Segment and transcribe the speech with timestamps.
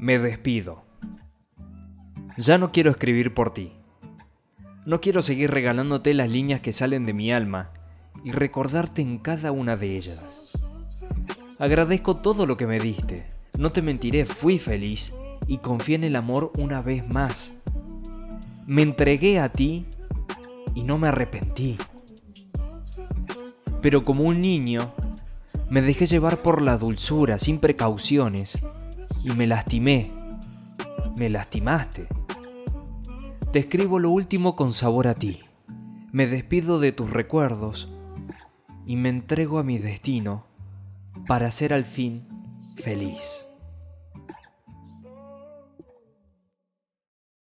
[0.00, 0.82] Me despido.
[2.38, 3.74] Ya no quiero escribir por ti.
[4.86, 7.70] No quiero seguir regalándote las líneas que salen de mi alma
[8.24, 10.52] y recordarte en cada una de ellas.
[11.58, 13.26] Agradezco todo lo que me diste.
[13.58, 15.12] No te mentiré, fui feliz
[15.46, 17.52] y confié en el amor una vez más.
[18.66, 19.84] Me entregué a ti
[20.74, 21.76] y no me arrepentí.
[23.82, 24.94] Pero como un niño,
[25.68, 28.62] me dejé llevar por la dulzura sin precauciones
[29.24, 30.04] y me lastimé.
[31.18, 32.06] Me lastimaste.
[33.52, 35.40] Te escribo lo último con sabor a ti.
[36.12, 37.92] Me despido de tus recuerdos
[38.86, 40.44] y me entrego a mi destino
[41.26, 42.26] para ser al fin
[42.76, 43.49] feliz.